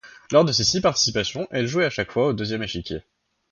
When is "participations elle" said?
0.81-1.67